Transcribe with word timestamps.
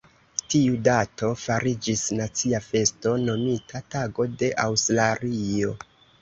Tiu 0.51 0.77
dato 0.85 1.27
fariĝis 1.41 2.05
nacia 2.19 2.61
festo 2.69 3.13
nomita 3.27 3.83
Tago 3.97 4.27
de 4.41 4.51
Aŭstralio. 4.65 5.77